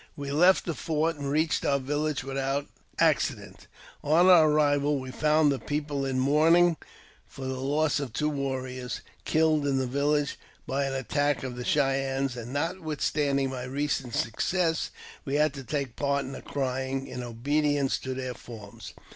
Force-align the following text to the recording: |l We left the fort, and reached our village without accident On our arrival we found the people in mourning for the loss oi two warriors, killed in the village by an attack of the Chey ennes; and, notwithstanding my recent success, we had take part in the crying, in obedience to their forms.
|l 0.01 0.07
We 0.23 0.31
left 0.31 0.65
the 0.65 0.73
fort, 0.73 1.15
and 1.17 1.29
reached 1.29 1.63
our 1.63 1.77
village 1.77 2.23
without 2.23 2.65
accident 2.97 3.67
On 4.03 4.29
our 4.29 4.49
arrival 4.49 4.99
we 4.99 5.11
found 5.11 5.51
the 5.51 5.59
people 5.59 6.05
in 6.07 6.17
mourning 6.17 6.77
for 7.27 7.45
the 7.45 7.59
loss 7.61 7.99
oi 7.99 8.07
two 8.07 8.27
warriors, 8.27 9.01
killed 9.25 9.67
in 9.67 9.77
the 9.77 9.85
village 9.85 10.39
by 10.65 10.85
an 10.85 10.93
attack 10.95 11.43
of 11.43 11.55
the 11.55 11.63
Chey 11.63 12.03
ennes; 12.03 12.35
and, 12.35 12.51
notwithstanding 12.51 13.51
my 13.51 13.61
recent 13.63 14.15
success, 14.15 14.89
we 15.23 15.35
had 15.35 15.53
take 15.67 15.95
part 15.95 16.25
in 16.25 16.31
the 16.31 16.41
crying, 16.41 17.05
in 17.05 17.21
obedience 17.21 17.99
to 17.99 18.15
their 18.15 18.33
forms. 18.33 18.95